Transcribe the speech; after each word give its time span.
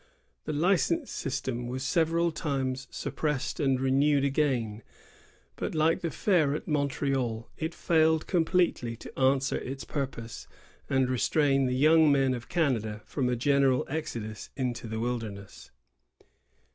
The 0.45 0.51
license 0.53 1.11
system 1.11 1.67
was 1.67 1.83
several 1.83 2.31
times 2.31 2.87
suppressed 2.89 3.59
and 3.59 3.79
renewed 3.79 4.25
again; 4.25 4.81
but, 5.57 5.75
like 5.75 5.99
the 6.01 6.09
fair 6.09 6.55
at 6.55 6.67
Montreal, 6.67 7.51
it 7.55 7.75
failed 7.75 8.25
com 8.25 8.43
pletely 8.43 8.97
to 8.97 9.19
answer 9.19 9.57
its 9.59 9.83
purpose, 9.83 10.47
and 10.89 11.07
restrain 11.07 11.67
the 11.67 11.75
young 11.75 12.11
men 12.11 12.33
of 12.33 12.49
Canada 12.49 13.03
from 13.05 13.29
a 13.29 13.35
general 13.35 13.85
exodus 13.87 14.49
into 14.55 14.87
the 14.87 14.99
wildemess. 14.99 15.69